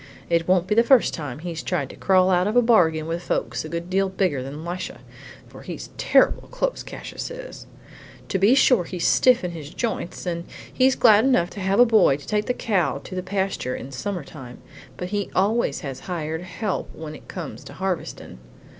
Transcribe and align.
It 0.31 0.47
won't 0.47 0.65
be 0.65 0.73
the 0.73 0.81
first 0.81 1.13
time 1.13 1.37
he's 1.37 1.61
tried 1.61 1.91
to 1.91 1.95
crawl 1.95 2.31
out 2.31 2.47
of 2.47 2.55
a 2.55 2.61
bargain 2.63 3.05
with 3.05 3.21
folks 3.21 3.63
a 3.63 3.69
good 3.69 3.87
deal 3.87 4.09
bigger 4.09 4.41
than 4.41 4.63
Lisha, 4.65 4.97
for 5.47 5.61
he's 5.61 5.91
terrible 5.99 6.47
close, 6.47 6.81
Cassius 6.81 7.29
is. 7.29 7.67
To 8.29 8.39
be 8.39 8.55
sure 8.55 8.85
he's 8.85 9.05
stiff 9.05 9.43
in 9.43 9.51
his 9.51 9.69
joints 9.69 10.25
and 10.25 10.45
he's 10.73 10.95
glad 10.95 11.23
enough 11.23 11.51
to 11.51 11.59
have 11.59 11.79
a 11.79 11.85
boy 11.85 12.17
to 12.17 12.25
take 12.25 12.47
the 12.47 12.53
cow 12.55 12.97
to 13.03 13.13
the 13.13 13.21
pasture 13.21 13.75
in 13.75 13.91
summer 13.91 14.23
time, 14.23 14.57
but 14.97 15.09
he 15.09 15.29
always 15.35 15.81
has 15.81 15.99
hired 15.99 16.41
help 16.41 16.89
when 16.95 17.13
it 17.13 17.27
comes 17.27 17.63
harvestin'. 17.69 18.39